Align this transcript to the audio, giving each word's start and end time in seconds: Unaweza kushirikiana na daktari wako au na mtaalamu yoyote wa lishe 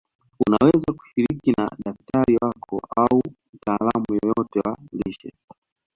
Unaweza 0.47 0.93
kushirikiana 0.97 1.63
na 1.67 1.77
daktari 1.91 2.35
wako 2.41 2.81
au 2.97 3.21
na 3.25 3.31
mtaalamu 3.53 4.05
yoyote 4.23 4.59
wa 4.59 4.77
lishe 4.91 5.33